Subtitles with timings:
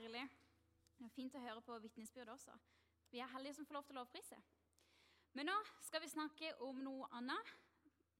[0.00, 0.28] herlig.
[0.98, 2.54] Det er fint å høre på vitnesbyrd også.
[3.10, 4.38] Vi er heldige som får lov til å lovprise.
[5.36, 7.52] Men nå skal vi snakke om noe annet,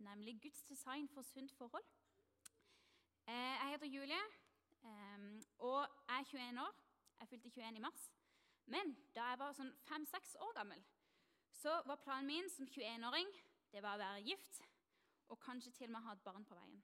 [0.04, 1.86] nemlig Guds design for sunt forhold.
[3.26, 4.20] Eh, jeg heter Julie,
[4.84, 5.24] eh,
[5.58, 6.76] og jeg er 21 år.
[7.20, 8.06] Jeg fylte 21 i mars.
[8.66, 10.84] Men da jeg var sånn 5-6 år gammel,
[11.62, 13.32] så var planen min som 21-åring
[13.72, 14.62] det var å være gift
[15.30, 16.80] og kanskje til og med ha et barn på veien.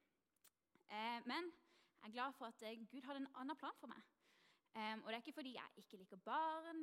[0.88, 1.52] Eh, men
[2.02, 4.15] jeg er glad for at Gud hadde en annen plan for meg.
[4.76, 6.82] Um, og det er ikke fordi jeg ikke liker barn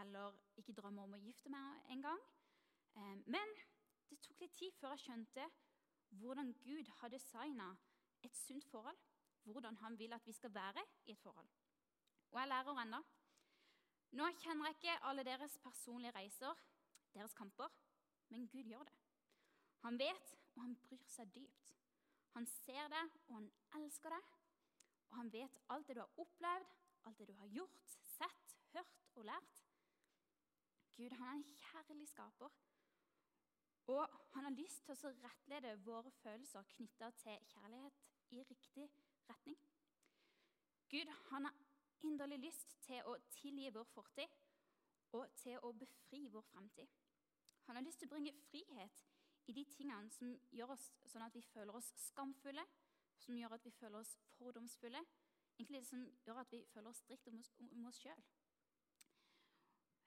[0.00, 2.20] eller ikke drømmer om å gifte meg engang.
[2.94, 3.54] Um, men
[4.10, 5.48] det tok litt tid før jeg skjønte
[6.20, 7.72] hvordan Gud har designa
[8.22, 8.98] et sunt forhold.
[9.42, 11.48] Hvordan han vil at vi skal være i et forhold.
[12.30, 13.00] Og jeg lærer ennå.
[14.12, 16.62] Nå kjenner jeg ikke alle deres personlige reiser,
[17.14, 17.72] deres kamper,
[18.28, 18.94] men Gud gjør det.
[19.82, 21.74] Han vet, og han bryr seg dypt.
[22.36, 24.22] Han ser det, og han elsker det.
[25.10, 29.06] Og han vet alt det du har opplevd, alt det du har gjort, sett, hørt
[29.14, 29.64] og lært.
[30.96, 32.48] Gud han er en kjærlig skaper.
[33.86, 38.86] Og han har lyst til å rettlede våre følelser knytta til kjærlighet i riktig
[39.28, 39.58] retning.
[40.92, 41.56] Gud han har
[42.06, 44.38] inderlig lyst til å tilgi vår fortid
[45.18, 46.88] og til å befri vår fremtid.
[47.66, 49.02] Han har lyst til å bringe frihet
[49.50, 52.64] i de tingene som gjør oss sånn at vi føler oss skamfulle,
[53.18, 55.02] som gjør at vi føler oss fordomsfulle,
[55.62, 58.22] egentlig det som gjør at vi føler oss dritt om oss, om oss sjøl.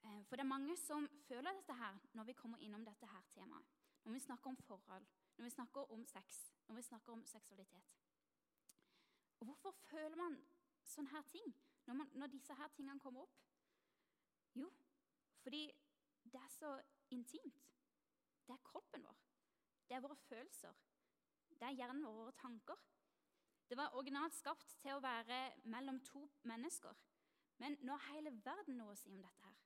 [0.03, 3.23] Eh, for det er mange som føler dette her når vi kommer innom dette her
[3.31, 3.71] temaet.
[4.03, 5.05] Når vi snakker om forhold,
[5.37, 7.95] når vi snakker om sex, når vi snakker om seksualitet.
[9.39, 10.37] Og Hvorfor føler man
[10.83, 13.39] sånne her ting når, man, når disse her tingene kommer opp?
[14.55, 14.71] Jo,
[15.41, 15.71] fordi
[16.23, 17.63] det er så intimt.
[18.47, 19.17] Det er kroppen vår.
[19.87, 20.73] Det er våre følelser.
[21.49, 22.79] Det er hjernen vår, våre tanker.
[23.69, 25.39] Det var originalt skapt til å være
[25.73, 26.93] mellom to mennesker.
[27.57, 29.61] Men nå har hele verden noe å si om dette her.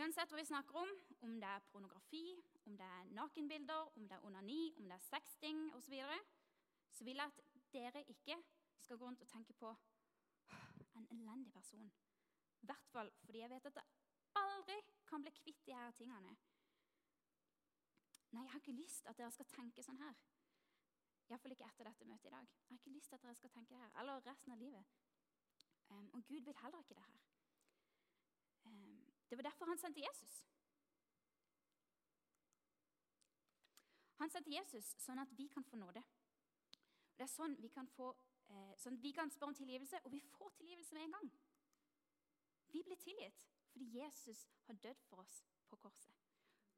[0.00, 0.90] Uansett hva vi snakker om,
[1.26, 2.24] om det er pornografi,
[2.68, 6.18] om det er nakenbilder, om det er onani, om det er sexting osv., så, videre,
[6.94, 7.40] så vil jeg at
[7.72, 8.36] dere ikke
[8.84, 9.72] skal gå rundt og tenke på
[10.94, 11.90] en elendig person.
[12.62, 13.84] I hvert fall fordi jeg vet at jeg
[14.38, 14.78] aldri
[15.08, 16.36] kan bli kvitt de her tingene.
[18.30, 20.18] Nei, jeg har ikke lyst at dere skal tenke sånn her.
[21.30, 22.46] Iallfall ikke etter dette møtet i dag.
[22.46, 24.84] Jeg har ikke lyst til at dere skal tenke det her, eller resten av livet.
[25.90, 27.20] Um, og Gud vil heller ikke det her.
[28.64, 30.40] Um, det var derfor han sendte Jesus.
[34.20, 36.02] Han sendte Jesus sånn at vi kan få nåde.
[36.02, 38.10] Og det er sånn vi kan, få,
[38.52, 41.30] eh, sånn vi kan spørre om tilgivelse, og vi får tilgivelse med en gang.
[42.74, 45.40] Vi blir tilgitt fordi Jesus har dødd for oss
[45.70, 46.16] på korset.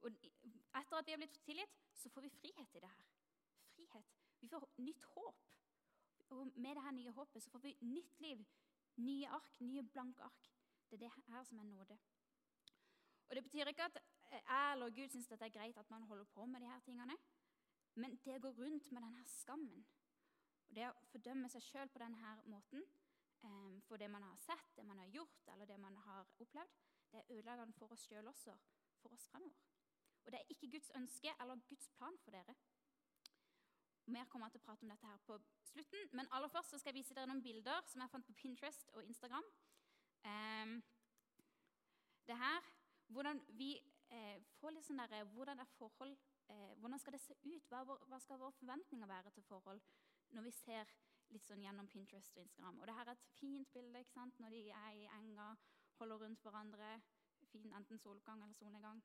[0.03, 3.12] Og etter at vi har blitt tilgitt, så får vi frihet i det her.
[4.43, 5.45] Vi får nytt håp.
[6.35, 8.41] Og med dette nye håpet så får vi nytt liv,
[9.05, 10.49] nye ark, nye blanke ark.
[10.91, 11.99] Det er det her som er nåde.
[13.29, 13.99] Og Det betyr ikke at
[14.33, 17.17] jeg eller Gud syns det er greit at man holder på med de her tingene.
[17.95, 19.85] Men det å gå rundt med denne skammen
[20.69, 24.71] og det å fordømme seg sjøl på denne måten eh, for det man har sett,
[24.77, 26.79] det man har gjort eller det man har opplevd,
[27.13, 28.55] det er ødeleggende for oss sjøl også,
[29.03, 29.69] for oss fremover.
[30.25, 32.57] Og det er ikke Guds ønske eller Guds plan for dere.
[34.07, 36.09] Mer kommer jeg til å prate om dette her på slutten.
[36.13, 39.05] Men aller først skal jeg vise dere noen bilder som jeg fant på Pinterest og
[39.05, 39.47] Instagram.
[40.27, 40.79] Um,
[42.27, 42.73] det her,
[43.13, 43.75] Hvordan vi
[44.09, 46.15] eh, får litt sånn der, eh, hvordan er forhold,
[46.49, 47.67] eh, hvordan skal det se ut?
[47.69, 49.83] Hva, hva, skal våre forventninger være til forhold
[50.33, 50.93] når vi ser
[51.35, 52.81] litt sånn gjennom Pinterest og Instagram?
[52.81, 54.39] Og det her er et fint bilde ikke sant?
[54.41, 55.51] når de er i enga,
[56.01, 56.95] holder rundt hverandre.
[57.53, 59.03] Fin enten soloppgang eller solnedgang.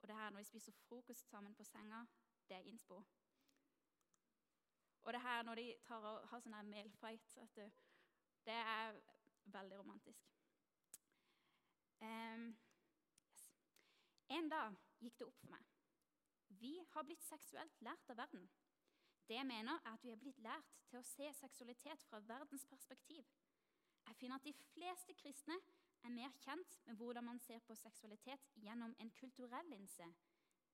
[0.00, 2.04] Og det her når vi spiser frokost sammen på senga,
[2.48, 3.02] det er innspo.
[5.04, 7.36] Og det her når de tar og har sånn melfight,
[8.44, 8.96] det er
[9.52, 10.30] veldig romantisk.
[12.04, 12.50] Um,
[13.28, 13.44] yes.
[14.32, 15.70] En dag gikk det opp for meg.
[16.60, 18.48] Vi har blitt seksuelt lært av verden.
[19.28, 22.66] Det jeg mener, er at vi har blitt lært til å se seksualitet fra verdens
[22.68, 23.28] perspektiv.
[24.04, 25.56] Jeg finner at de fleste kristne
[26.04, 30.08] er mer kjent med hvordan man ser på seksualitet gjennom en kulturell linse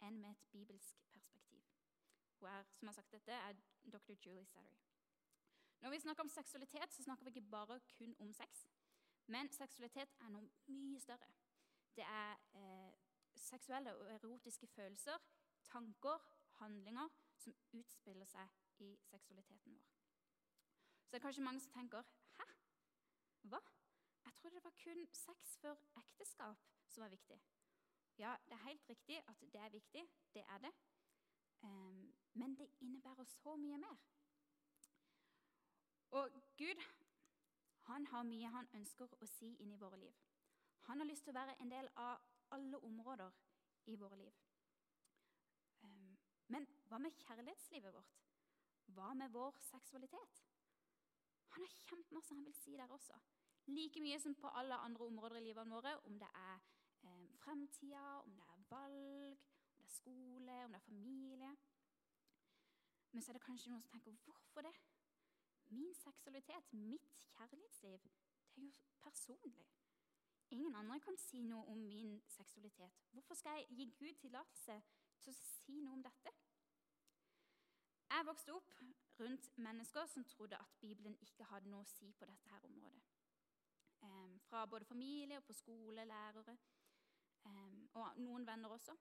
[0.02, 1.62] enn med et bibelsk perspektiv.
[2.40, 3.52] Hun er, som har sagt dette, er
[3.92, 4.12] dr.
[4.26, 4.78] Julie Sattery.
[5.80, 8.68] Når vi snakker om seksualitet, så snakker vi ikke bare kun om sex.
[9.26, 11.28] Men seksualitet er noe mye større.
[11.96, 12.92] Det er eh,
[13.36, 15.18] seksuelle og erotiske følelser,
[15.64, 16.18] tanker,
[16.60, 18.48] handlinger som utspiller seg
[18.78, 19.86] i seksualiteten vår.
[21.04, 22.02] Så det er kanskje mange som tenker
[22.38, 22.46] Hæ?
[23.52, 23.60] Hva?
[24.24, 27.40] Jeg trodde det var kun sex før ekteskap som var viktig.
[28.18, 30.08] Ja, det er helt riktig at det er viktig.
[30.34, 30.72] Det er det.
[32.32, 33.96] Men det innebærer så mye mer.
[36.10, 36.82] Og Gud
[37.90, 40.14] han har mye han ønsker å si inn i våre liv.
[40.88, 42.20] Han har lyst til å være en del av
[42.54, 43.36] alle områder
[43.90, 44.38] i våre liv.
[46.50, 48.16] Men hva med kjærlighetslivet vårt?
[48.94, 50.40] Hva med vår seksualitet?
[51.54, 53.18] Han har kjempemasse han vil si der også.
[53.70, 56.56] Like mye som på alle andre områder i livet våre, om det er
[57.06, 59.49] eh, fremtida, om det er valg,
[59.90, 61.56] er skole, om det er familie.
[63.12, 64.74] Men så er det kanskje noen som tenker hvorfor det?
[65.74, 67.98] Min seksualitet, mitt kjærlighetsliv,
[68.54, 68.72] det er jo
[69.02, 69.66] personlig.
[70.50, 73.02] Ingen andre kan si noe om min seksualitet.
[73.10, 74.80] Hvorfor skal jeg gi Gud tillatelse
[75.22, 76.32] til å si noe om dette?
[78.10, 78.72] Jeg vokste opp
[79.20, 83.02] rundt mennesker som trodde at Bibelen ikke hadde noe å si på dette her området.
[84.48, 86.56] Fra både familie og på skole, lærere
[87.94, 88.96] og noen venner også.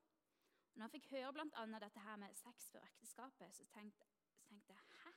[0.75, 1.66] Når jeg fikk høre bl.a.
[1.83, 5.12] dette her med sex før ekteskapet, så tenkte, så tenkte jeg hæ?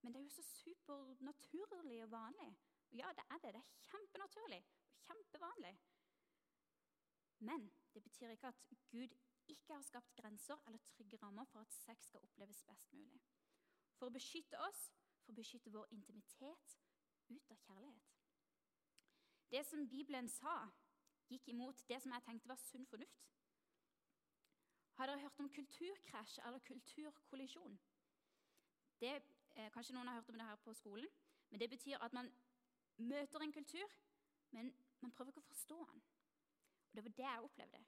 [0.00, 2.50] Men det er jo så supernaturlig og vanlig.
[2.90, 3.52] Og ja, det er det.
[3.54, 5.78] Det er kjempenaturlig og kjempevanlig.
[7.38, 8.54] Men det betyr ikke at
[8.90, 9.16] Gud
[9.48, 13.20] ikke har skapt grenser eller trygge rammer for at sex skal oppleves best mulig.
[13.98, 14.92] For å beskytte oss,
[15.24, 16.78] for å beskytte vår intimitet
[17.28, 18.12] ut av kjærlighet.
[19.50, 20.68] Det som Bibelen sa,
[21.30, 23.35] gikk imot det som jeg tenkte var sunn fornuft.
[24.96, 27.80] Har dere hørt om kulturkrasj eller kulturkollisjon?
[29.00, 29.22] Det,
[29.56, 31.08] eh, kanskje noen har hørt om det her på skolen.
[31.50, 32.30] Men det betyr at man
[32.96, 33.88] møter en kultur,
[34.50, 36.02] men man prøver ikke å forstå den.
[36.90, 37.84] Og Det var det jeg opplevde.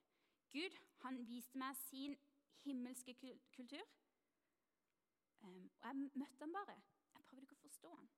[0.51, 2.17] Gud han viste meg sin
[2.65, 3.15] himmelske
[3.53, 3.83] kultur.
[5.41, 6.83] Um, og jeg møtte han bare.
[7.15, 8.11] Jeg prøvde ikke å forstå han.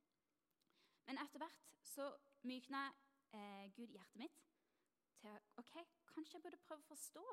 [1.07, 2.83] Men etter hvert så mykna
[3.33, 4.43] eh, Gud hjertet mitt
[5.21, 5.75] til ok,
[6.07, 7.25] kanskje jeg burde prøve å forstå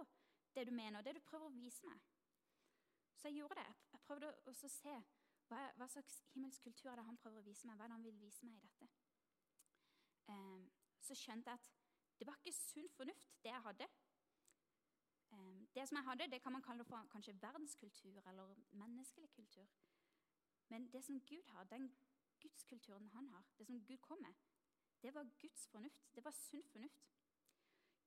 [0.57, 2.01] det du mener, og det du prøver å vise meg.
[3.17, 3.69] Så jeg gjorde det.
[3.93, 4.95] Jeg prøvde å se
[5.47, 7.77] hva, hva, slags himmelsk kultur er det han prøver å vise meg.
[7.77, 8.89] Hva er det han vil vise meg i dette?
[10.27, 10.65] Um,
[11.01, 13.87] så skjønte jeg at det var ikke sunn fornuft, det jeg hadde.
[15.31, 19.67] Um, det som jeg hadde, det kan man kalle for kanskje verdenskultur eller menneskelig kultur.
[20.69, 21.91] Men det som Gud har, den
[22.41, 24.33] gudskulturen han har, det som Gud kom med,
[25.01, 26.15] det var Guds fornuft.
[26.15, 27.16] Det var sunn fornuft.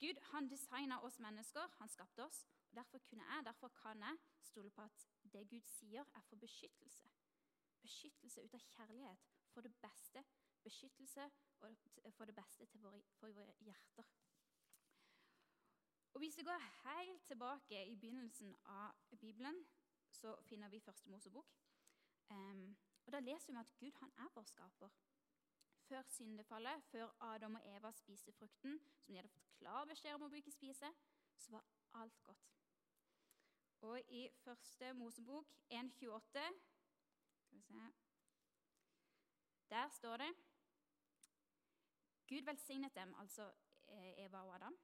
[0.01, 2.47] Gud han designa oss mennesker, han skapte oss.
[2.71, 6.37] og Derfor kunne jeg, derfor kan jeg stole på at det Gud sier, er for
[6.37, 7.11] beskyttelse.
[7.83, 10.25] Beskyttelse ut av kjærlighet for det beste.
[10.63, 11.31] Beskyttelse
[12.17, 14.05] for det beste våre, for våre hjerter.
[16.13, 19.67] Og Hvis vi går helt tilbake i begynnelsen av Bibelen,
[20.11, 21.55] så finner vi Første Mosebok.
[22.31, 22.77] Um,
[23.07, 24.89] og Da leser vi at Gud han er vår skaper.
[25.91, 30.23] Før syndefallet, før Adam og Eva spiste frukten, som de hadde fått klar beskjed om
[30.23, 30.87] å ikke spise,
[31.35, 31.65] så var
[31.99, 32.53] alt godt.
[33.89, 36.45] Og i Første Mosebok 1,28
[39.73, 40.29] Der står det
[42.29, 43.49] Gud velsignet dem, altså
[43.89, 44.79] eh, Eva og Adam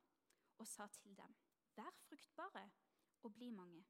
[0.59, 1.37] og sa til dem.:
[1.77, 2.71] Vær fruktbare
[3.23, 3.85] og bli mange.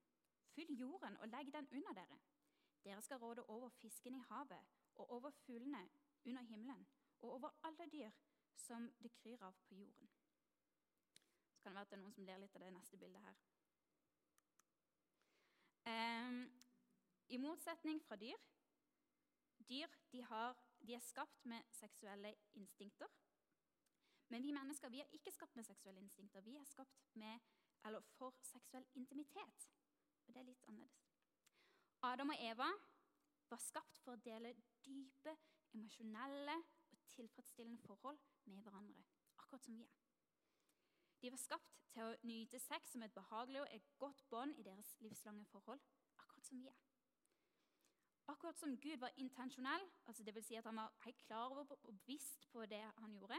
[0.53, 2.21] Fyll jorden og legg den under dere.
[2.85, 5.89] Dere skal råde over fisken i havet og over fuglene
[6.25, 6.87] under himmelen
[7.27, 8.11] og over alle dyr
[8.55, 10.11] som det kryr av på jorden.
[11.13, 13.23] Så kan det være at det er noen som ler litt av det neste bildet
[13.27, 13.39] her.
[15.87, 16.41] Um,
[17.29, 18.39] I motsetning fra dyr
[19.67, 20.55] Dyr de, har,
[20.87, 23.09] de er skapt med seksuelle instinkter.
[24.29, 26.41] Men vi mennesker vi er ikke skapt med seksuelle instinkter.
[26.41, 27.39] Vi er skapt med,
[28.19, 29.67] for seksuell intimitet.
[30.27, 31.11] Og det er litt annerledes.
[32.03, 32.69] Adam og Eva
[33.51, 34.55] var skapt for å dele
[34.85, 35.35] dype,
[35.75, 36.57] emosjonelle
[37.15, 39.05] tilfredsstillende forhold med hverandre.
[39.39, 40.03] Akkurat som vi er.
[41.23, 44.67] De var skapt til å nyte sex som et behagelig og et godt bånd i
[44.67, 45.81] deres livslange forhold.
[46.19, 46.81] Akkurat som vi er.
[48.29, 51.83] Akkurat som Gud var intensjonell, altså vil si at han var helt klar over og
[51.87, 53.39] bevisst på det han gjorde,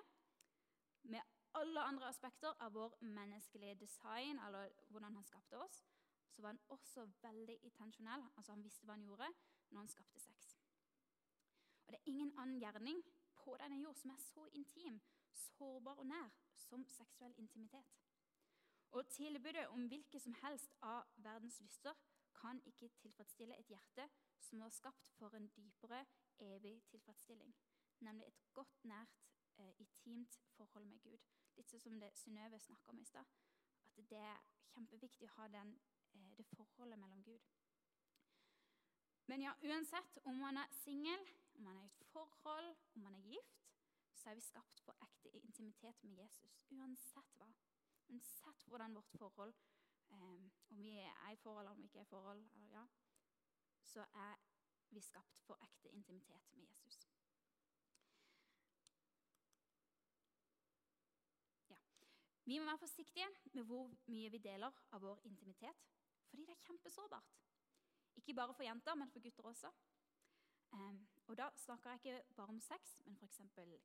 [1.04, 1.22] med
[1.54, 5.84] alle andre aspekter av vår menneskelige design, eller hvordan han skapte oss,
[6.30, 8.24] så var han også veldig intensjonell.
[8.38, 9.30] altså Han visste hva han gjorde
[9.70, 10.58] når han skapte sex.
[11.86, 13.04] Og Det er ingen annen gjerning
[13.48, 15.00] på denne jord som er så intim,
[15.34, 17.94] sårbar og nær som seksuell intimitet.
[18.92, 21.96] Og Tilbudet om hvilke som helst av verdens lyster
[22.36, 26.04] kan ikke tilfredsstille et hjerte som var skapt for en dypere,
[26.40, 27.56] evig tilfredsstilling,
[28.00, 29.24] nemlig et godt, nært
[29.58, 31.24] eh, intimt forhold med Gud.
[31.56, 33.32] Litt sånn som det Synnøve snakka om i stad.
[33.98, 35.74] At det er kjempeviktig å ha den,
[36.14, 37.48] eh, det forholdet mellom Gud.
[39.28, 41.28] Men ja, uansett om man er singel,
[41.58, 43.64] om man er i et forhold, om man er gift,
[44.14, 46.62] så er vi skapt på ekte intimitet med Jesus.
[46.72, 47.48] Uansett hva.
[48.10, 49.54] Uansett hvordan vårt forhold
[50.10, 52.86] um, Om vi er i forhold eller om vi ikke er i forhold, eller, ja,
[53.84, 54.36] så er
[54.90, 57.10] vi skapt for ekte intimitet med Jesus.
[61.70, 61.78] Ja.
[62.44, 65.84] Vi må være forsiktige med hvor mye vi deler av vår intimitet,
[66.30, 67.38] fordi det er kjempesårbart.
[68.16, 69.72] Ikke bare for jenter, men for gutter også.
[70.72, 73.42] Um, og Da snakker jeg ikke bare om sex, men f.eks.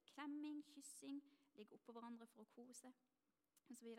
[0.06, 1.22] klemming, kyssing,
[1.54, 2.92] ligge oppå hverandre for å kose
[3.70, 3.96] osv.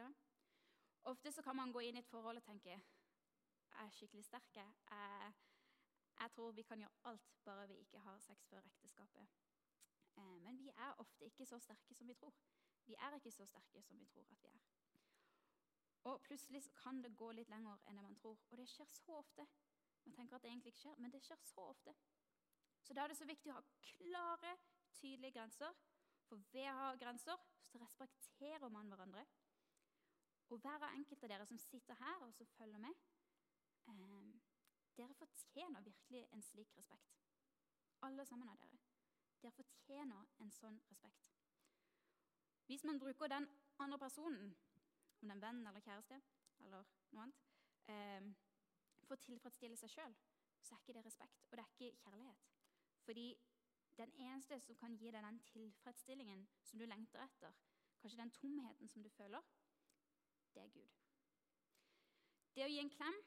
[1.04, 2.70] Ofte så kan man gå inn i et forhold og tenke
[3.74, 4.56] jeg er skikkelig sterk.
[4.56, 5.34] Jeg,
[6.20, 9.28] jeg tror vi kan gjøre alt, bare vi ikke har sex før ekteskapet.
[10.18, 12.34] Eh, men vi er ofte ikke så sterke som vi tror.
[12.86, 14.60] Vi er ikke så sterke som vi tror at vi er.
[16.04, 18.40] Og plutselig kan det gå litt lenger enn det man tror.
[18.52, 19.48] Og det skjer så ofte.
[20.06, 21.96] Man tenker at det egentlig ikke skjer, men det skjer så ofte.
[22.84, 24.54] Så da er det så viktig å ha klare,
[25.00, 25.76] tydelige grenser.
[26.28, 29.26] For ved å ha grenser så respekterer man hverandre.
[30.52, 32.94] Og hver enkelt av dere som sitter her og som følger med,
[33.88, 34.34] eh,
[34.98, 37.16] dere fortjener virkelig en slik respekt.
[38.02, 38.80] Alle sammen av dere.
[39.42, 41.32] Dere fortjener en sånn respekt.
[42.68, 43.48] Hvis man bruker den
[43.80, 44.56] andre personen,
[45.22, 46.22] om det er en venn eller kjæreste
[46.60, 47.44] eller noe annet,
[47.88, 48.34] eh,
[49.04, 50.16] for å tilfredsstille seg sjøl,
[50.62, 52.63] så er ikke det respekt, og det er ikke kjærlighet.
[53.06, 53.28] Fordi
[53.98, 57.54] den eneste som kan gi deg den tilfredsstillingen som du lengter etter,
[58.02, 59.42] kanskje den tomheten som du føler,
[60.56, 60.90] det er Gud.
[62.56, 63.22] Det å gi en klem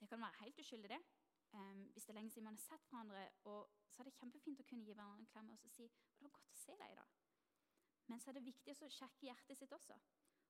[0.00, 1.00] det kan være helt uskyldig, det.
[1.52, 4.60] Um, hvis det er lenge siden man har sett hverandre, og så er det kjempefint
[4.62, 6.98] å kunne gi hverandre en klem og si det var godt å se deg i
[7.00, 7.16] dag.
[8.06, 9.98] Men så er det viktig å sjekke hjertet sitt også.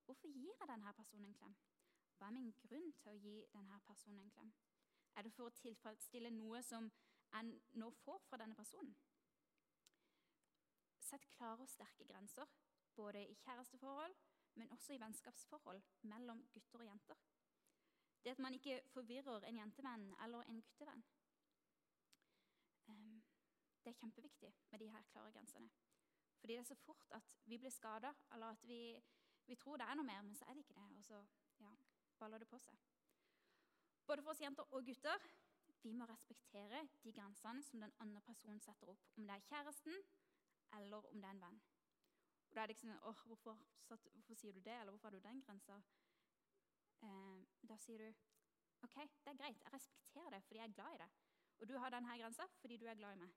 [0.05, 1.57] Hvorfor gir jeg denne personen en klem?
[2.17, 4.53] Hva er min grunn til å gi denne personen en klem?
[5.17, 6.87] Er det for å tilfredsstille noe som
[7.33, 8.95] jeg nå får fra denne personen?
[10.99, 12.47] Sett klare og sterke grenser,
[12.95, 14.15] både i kjæresteforhold,
[14.55, 17.15] men også i vennskapsforhold mellom gutter og jenter.
[18.23, 21.03] Det at man ikke forvirrer en jentevenn eller en guttevenn.
[22.87, 23.23] Um,
[23.83, 25.69] det er kjempeviktig med de her klare grensene.
[26.39, 29.01] Fordi det er så fort at vi blir skada, eller at vi,
[29.45, 30.87] vi, tror det er noe mer, men så er det ikke det.
[30.97, 31.23] Og så
[31.59, 31.71] ja,
[32.19, 32.77] baller det på seg.
[34.05, 35.27] Både for oss jenter og gutter
[35.83, 39.07] vi må respektere de grensene som den andre personen setter opp.
[39.17, 39.97] Om det er kjæresten,
[40.77, 41.61] eller om det er en venn.
[42.49, 45.17] Og da er det ikke sånn åh, hvorfor, hvorfor sier du det, eller hvorfor har
[45.17, 45.81] du den grensa?
[47.01, 48.09] eh, da sier du
[48.85, 51.09] OK, det er greit, jeg respekterer det fordi jeg er glad i det.
[51.61, 53.35] Og du har denne grensa fordi du er glad i meg,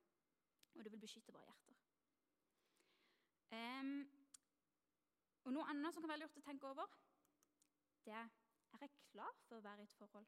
[0.74, 1.80] og du vil beskytte våre hjerter.
[3.56, 3.90] Eh,
[5.44, 6.96] og Noe annet som kan være lurt å tenke over,
[8.04, 8.32] det er
[8.74, 10.26] er jeg klar for å være i et forhold.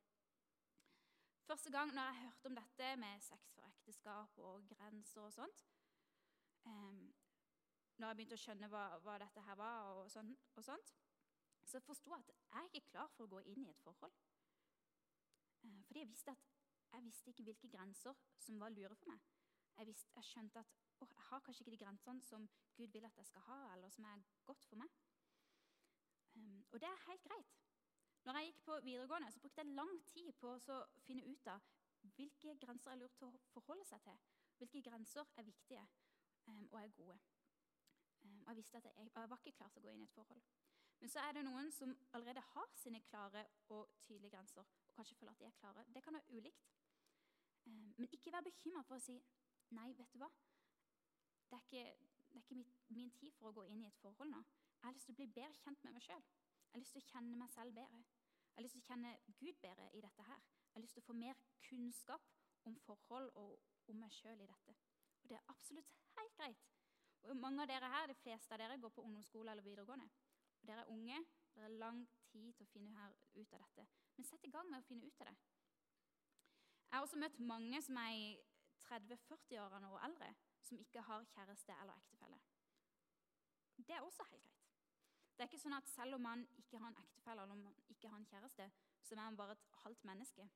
[1.47, 5.61] Første gang når jeg hørte om dette med sex for ekteskap og grenser og sånt
[6.65, 7.15] um,
[7.99, 10.91] Når jeg begynte å skjønne hva, hva dette her var, og, sånn, og sånt,
[11.65, 14.19] så forsto jeg at jeg ikke er klar for å gå inn i et forhold.
[15.63, 16.51] Uh, fordi jeg visste at
[16.97, 19.23] jeg visste ikke hvilke grenser som var lure for meg.
[19.79, 23.07] Jeg, visste, jeg skjønte at oh, jeg har kanskje ikke de grensene som Gud vil
[23.07, 24.99] at jeg skal ha, eller som er godt for meg.
[26.35, 27.57] Um, og det er helt greit.
[28.27, 31.67] Når jeg gikk på videregående, så brukte jeg lang tid på å finne ut av
[32.17, 34.17] hvilke grenser er lurt å forholde seg til.
[34.59, 35.85] Hvilke grenser er viktige
[36.47, 37.19] um, og er gode.
[38.25, 40.09] Um, og jeg visste at jeg, jeg var ikke klar til å gå inn i
[40.09, 40.43] et forhold.
[40.99, 43.45] Men så er det noen som allerede har sine klare
[43.77, 44.67] og tydelige grenser.
[44.67, 45.87] og kanskje føler at de er klare.
[45.95, 46.67] Det kan være ulikt.
[47.67, 49.21] Um, men ikke vær bekymra for å si
[49.79, 50.33] nei, vet du hva.
[51.47, 54.03] Det er ikke, det er ikke min, min tid for å gå inn i et
[54.03, 54.43] forhold nå.
[54.81, 56.27] Jeg har lyst til å bli bedre kjent med meg sjøl.
[56.67, 58.05] Jeg har lyst til å kjenne meg selv bedre.
[58.57, 60.39] Jeg har lyst til å kjenne Gud bedre i dette her.
[60.41, 62.31] Jeg har lyst til å få mer kunnskap
[62.65, 64.77] om forhold og om meg sjøl i dette.
[65.21, 66.63] Og det er absolutt helt greit.
[67.29, 70.09] Og mange av dere her, De fleste av dere går på ungdomsskole eller videregående.
[70.63, 71.21] Og dere er unge,
[71.53, 72.01] dere har lang
[72.33, 73.87] tid til å finne ut av dette.
[74.17, 75.37] Men sett i gang med å finne ut av det.
[76.89, 78.29] Jeg har også møtt mange som er i
[78.87, 80.33] 30-40-årene og eldre,
[80.65, 82.41] som ikke har kjæreste eller ektefelle.
[83.77, 84.56] Det er også helt greit.
[85.37, 87.75] Det er ikke sånn at Selv om man ikke har en ektefelle eller om man
[87.93, 88.71] ikke har en kjæreste,
[89.03, 90.49] så er man bare et halvt menneske.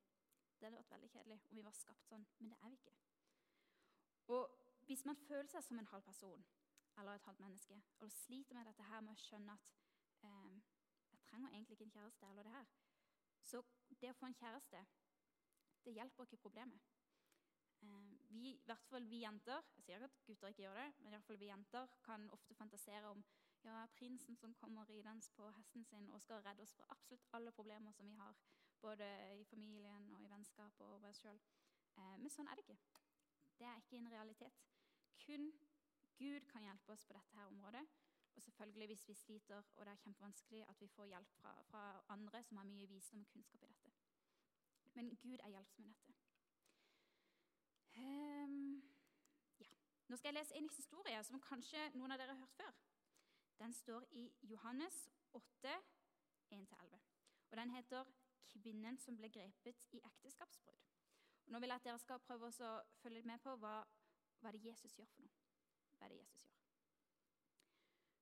[0.56, 2.96] Det hadde vært veldig kjedelig om vi var skapt sånn, men det er vi ikke.
[4.36, 4.56] Og
[4.90, 6.44] Hvis man føler seg som en halv person
[6.98, 9.68] eller et halvt menneske og sliter med dette her med å skjønne at
[10.26, 10.56] eh,
[11.12, 12.26] jeg trenger egentlig ikke en kjæreste.
[12.26, 12.66] eller det her.
[13.42, 13.62] Så
[14.00, 14.80] det å få en kjæreste,
[15.84, 16.88] det hjelper ikke problemet.
[17.82, 20.88] Eh, vi, i hvert fall vi jenter jeg sier ikke at gutter ikke gjør det,
[20.98, 23.22] men i hvert fall vi jenter kan ofte fantasere om
[23.64, 27.52] ja, prinsen som kommer ridende på hesten sin og skal redde oss fra absolutt alle
[27.52, 28.36] problemer som vi har,
[28.80, 29.06] både
[29.40, 31.40] i familien og i vennskap og oss sjøl.
[31.96, 32.78] Eh, men sånn er det ikke.
[33.58, 34.62] Det er ikke en realitet.
[35.26, 35.50] Kun
[36.20, 37.86] Gud kan hjelpe oss på dette her området.
[38.34, 42.04] Og selvfølgelig hvis vi sliter og det er kjempevanskelig, at vi får hjelp fra, fra
[42.08, 43.90] andre som har mye visdom og kunnskap i dette.
[44.94, 46.14] Men Gud er hjelpsom i dette.
[47.96, 48.82] Um,
[49.60, 49.66] ja.
[50.08, 52.72] Nå skal jeg lese en historie som kanskje noen av dere har hørt før.
[53.60, 55.74] Den står i Johannes 8,
[56.50, 57.00] 1-11.
[57.50, 58.04] Og Den heter
[58.48, 60.86] 'Kvinnen som ble grepet i ekteskapsbrudd'.
[61.46, 62.70] Og nå vil jeg at dere skal prøve å
[63.02, 63.84] følge med på hva,
[64.40, 65.32] hva det Jesus gjør for noe.
[65.98, 66.56] Hva det Jesus gjør?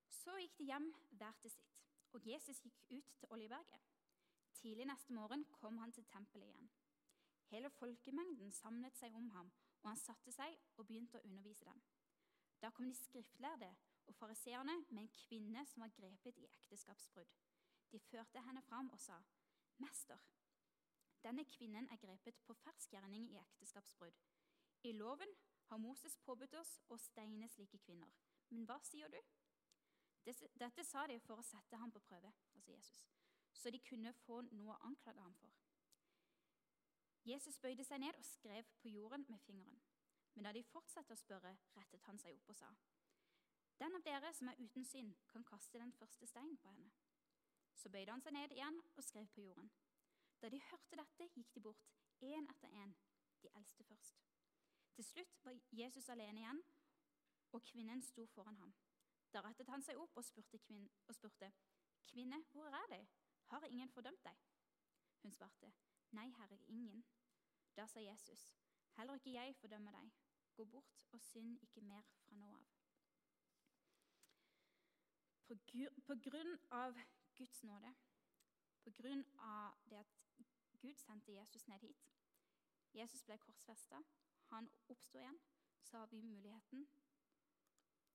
[0.09, 1.79] Så gikk de hjem hver til sitt,
[2.13, 3.81] og Jesus gikk ut til Oljeberget.
[4.53, 6.71] Tidlig neste morgen kom han til tempelet igjen.
[7.49, 11.81] Hele folkemengden samlet seg om ham, og han satte seg og begynte å undervise dem.
[12.61, 13.75] Da kom de skriftlærde
[14.09, 17.35] og fariseerne med en kvinne som var grepet i ekteskapsbrudd.
[17.91, 19.21] De førte henne fram og sa,
[19.77, 20.17] 'Mester,
[21.23, 24.21] denne kvinnen er grepet på fersk gjerning i ekteskapsbrudd.'
[24.83, 25.35] 'I loven
[25.65, 28.13] har Moses påbudt oss å steine slike kvinner.'
[28.49, 29.23] 'Men hva sier du?'
[30.59, 33.07] Dette sa de for å sette ham på prøve, altså Jesus,
[33.53, 35.53] så de kunne få noe å anklage ham for.
[37.25, 39.81] Jesus bøyde seg ned og skrev på jorden med fingeren.
[40.33, 42.69] Men da de fortsatte å spørre, rettet han seg opp og sa,
[43.79, 46.89] Den av dere som er uten synd, kan kaste den første steinen på henne.
[47.75, 49.69] Så bøyde han seg ned igjen og skrev på jorden.
[50.41, 51.85] Da de hørte dette, gikk de bort,
[52.19, 52.91] én etter én,
[53.43, 54.25] de eldste først.
[54.95, 56.61] Til slutt var Jesus alene igjen,
[57.55, 58.73] og kvinnen sto foran ham.
[59.33, 61.51] Da rettet han seg opp og spurte, kvinn, og spurte,
[62.09, 63.07] 'Kvinne, hvor er de?
[63.45, 64.43] Har ingen fordømt deg?'
[65.21, 65.71] Hun svarte,
[66.11, 67.05] 'Nei, Herre, ingen.'
[67.75, 68.55] Da sa Jesus,
[68.97, 70.11] 'Heller ikke jeg fordømmer deg.
[70.53, 72.78] Gå bort og synd ikke mer fra nå av.'
[75.49, 76.97] På, grunn av
[77.35, 77.93] Guds nåde,
[78.83, 80.17] på grunn av det at
[80.81, 82.05] Gud sendte Jesus ned hit
[82.93, 84.01] Jesus ble korsfesta,
[84.49, 85.39] han oppsto igjen,
[85.81, 86.87] så har vi muligheten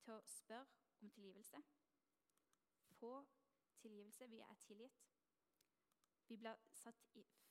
[0.03, 0.67] til å spørre
[1.03, 1.61] om tilgivelse.
[2.99, 3.13] Få
[3.79, 4.27] tilgivelse.
[4.31, 5.05] Vi er tilgitt.
[6.27, 7.07] Vi blir satt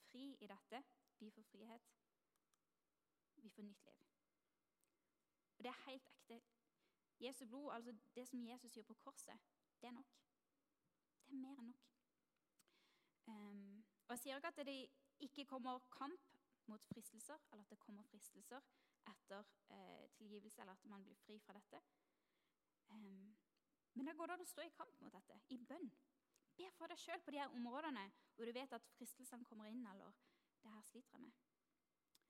[0.10, 0.84] fri i dette.
[1.20, 1.94] Vi får frihet
[3.44, 4.04] vi får nytt liv.
[5.58, 6.42] Og Det er helt ekte.
[7.20, 9.40] Jesu blod, altså Det som Jesus gjør på korset,
[9.84, 10.12] det er nok.
[11.28, 11.88] Det er mer enn nok.
[13.28, 14.78] Um, og Jeg sier ikke at det
[15.20, 16.30] ikke kommer kamp
[16.72, 18.64] mot fristelser, eller at det kommer fristelser
[19.12, 19.44] etter
[19.74, 21.82] uh, tilgivelse, eller at man blir fri fra dette.
[22.90, 23.36] Um,
[23.94, 25.92] men det går an å stå i kamp mot dette, i bønn.
[26.56, 28.06] Be for deg sjøl på de her områdene
[28.38, 30.16] hvor du vet at fristelsene kommer inn, eller
[30.64, 31.40] det her sliter jeg med.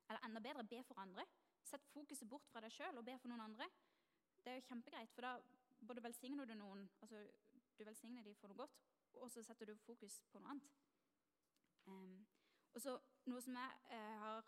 [0.09, 1.27] Eller enda bedre, be for andre.
[1.69, 3.69] Sett fokuset bort fra deg sjøl og be for noen andre.
[4.41, 5.37] Det er jo kjempegreit, for da
[5.87, 7.23] både velsigner du noen altså
[7.77, 8.81] Du velsigner dem for noe godt,
[9.13, 10.73] og så setter du fokus på noe annet.
[11.85, 12.27] Um,
[12.73, 14.41] og så Noe som jeg eh, har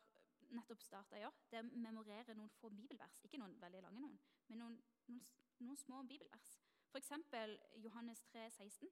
[0.52, 3.22] nettopp starta å gjøre, det er å memorere noen få bibelvers.
[3.24, 4.18] Ikke noen veldig lange noen,
[4.50, 4.76] men noen,
[5.08, 5.22] noen,
[5.64, 6.58] noen små bibelvers.
[6.90, 7.14] F.eks.
[7.86, 8.92] Johannes 3, 16.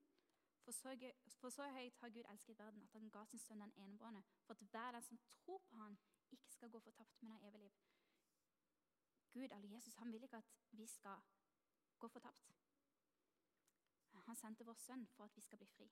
[0.64, 0.96] For så,
[1.42, 4.56] for så høyt har Gud elsket verden at han ga sin sønn den enebårne, for
[4.56, 6.00] at hver den som tror på han,
[6.32, 7.82] ikke skal gå fortapt, men ha evig liv.
[9.34, 11.20] Gud eller Jesus han vil ikke at vi skal
[12.00, 12.52] gå fortapt.
[14.24, 15.88] Han sendte vår sønn for at vi skal bli fri.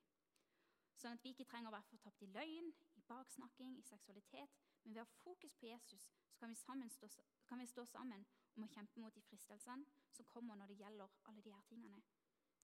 [0.96, 4.58] Sånn at vi ikke trenger å være fortapt i løgn, i baksnakking, i seksualitet.
[4.84, 7.08] Men ved å ha fokus på Jesus så kan vi, stå,
[7.50, 8.24] kan vi stå sammen
[8.56, 9.86] om å kjempe mot de fristelsene
[10.16, 12.02] som kommer når det gjelder alle de her tingene.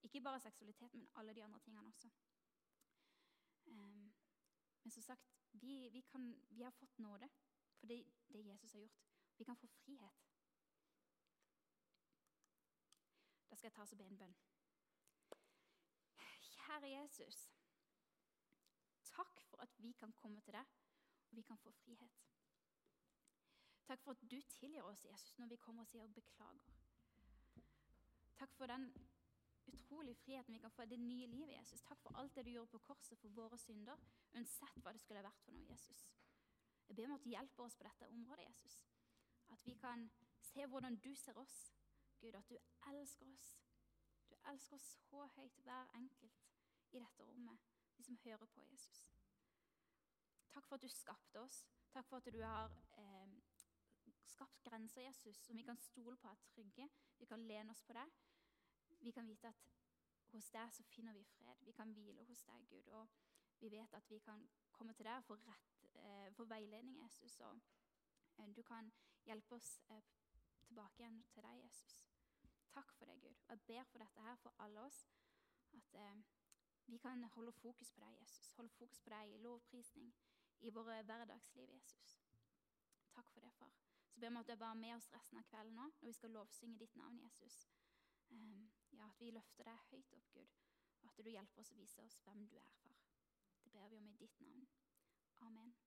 [0.05, 2.09] Ikke bare seksualitet, men alle de andre tingene også.
[3.67, 4.07] Um,
[4.83, 7.29] men som sagt, vi, vi, kan, vi har fått nåde.
[7.77, 9.01] For det, det Jesus har gjort.
[9.37, 10.26] Vi kan få frihet.
[13.57, 14.33] Da skal jeg ta oss og be en bønn.
[16.45, 17.37] Kjære Jesus.
[19.09, 20.75] Takk for at vi kan komme til deg,
[21.29, 22.19] og vi kan få frihet.
[23.87, 26.69] Takk for at du tilgir oss, Jesus, når vi kommer og sier beklager.
[28.37, 28.91] Takk for den
[29.73, 31.81] utrolige friheten vi kan få i det nye livet, Jesus.
[31.81, 35.25] Takk for alt det du gjorde på korset for våre synder, uansett hva det skulle
[35.25, 36.05] vært for noe, Jesus.
[36.87, 38.77] Jeg ber om at du hjelper oss på dette området, Jesus.
[39.49, 40.11] At vi kan
[40.51, 41.57] se hvordan du ser oss.
[42.21, 42.57] Gud, at du
[42.91, 43.49] elsker oss.
[44.29, 46.43] Du elsker oss så høyt, hver enkelt
[46.91, 47.59] i dette rommet,
[47.97, 49.03] de som hører på Jesus.
[50.53, 51.65] Takk for at du skapte oss.
[51.93, 53.37] Takk for at du har eh,
[54.25, 56.89] skapt grenser, Jesus, som vi kan stole på er trygge.
[57.19, 58.13] Vi kan lene oss på deg.
[58.99, 59.67] Vi kan vite at
[60.31, 61.63] hos deg så finner vi fred.
[61.65, 62.87] Vi kan hvile hos deg, Gud.
[62.87, 63.07] Og
[63.59, 67.39] vi vet at vi kan komme til deg og få rett eh, for veiledning, Jesus.
[67.39, 67.59] Og
[68.39, 68.91] eh, du kan
[69.25, 70.03] hjelpe oss eh,
[70.67, 72.06] tilbake igjen til deg, Jesus.
[72.77, 73.35] Takk for det, Gud.
[73.47, 75.07] Og jeg ber for dette her for alle oss.
[75.73, 76.17] At eh,
[76.85, 78.51] vi kan holde fokus på deg, Jesus.
[78.57, 80.13] Holde fokus på deg i lovprisning
[80.59, 82.19] i våre hverdagsliv, Jesus.
[83.15, 83.73] Takk for det, far.
[84.09, 86.13] Så ber vi at du er bare med oss resten av kvelden nå, når vi
[86.19, 87.57] skal lovsynge ditt navn, Jesus.
[88.29, 90.55] Eh, ja, At vi løfter deg høyt opp, Gud,
[91.01, 93.03] og at du hjelper oss å vise oss hvem du er, far.
[93.63, 94.67] Det ber vi om i ditt navn.
[95.49, 95.77] Amen.